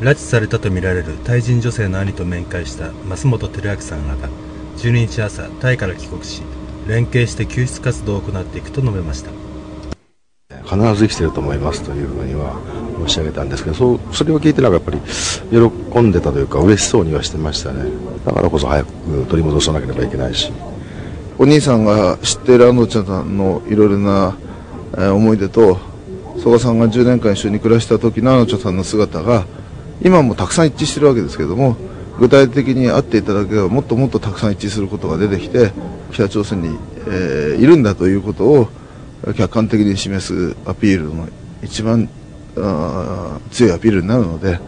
[0.00, 4.30] 拉致されたとみられるタイ人女性の兄と面会した増本照明さんらが
[4.78, 6.42] 12日朝タイから帰国し
[6.86, 9.30] 連携して救出活動を行っていくと述べました。
[10.64, 12.56] 必ず生きてると思いますというふうには
[13.06, 15.00] 申し上げたんですけどそうそれを聞いてなんかやっぱり
[15.50, 17.90] 喜んでたというか嬉しそうにはしてましたね。
[18.24, 20.50] だからこそ早く取り戻さなければいけないし。
[21.38, 24.36] お兄さんが知っている安藤ちゃんのいろいろな、
[24.94, 25.78] えー思い出と
[26.38, 29.46] 曽我さんが10年間一緒に暮らした時の安藤ちゃんさんの姿が
[30.02, 31.76] 今もたくさん一致してるわけですけれども
[32.18, 35.72] 具体的に会っていただければもっともっとたくさん一致することが出てきて
[36.12, 38.68] 北朝鮮に、えーいるんだということを
[39.36, 41.28] 客観的に示すアピールの
[41.62, 42.08] 一番
[42.56, 44.58] あ強いアピールになるので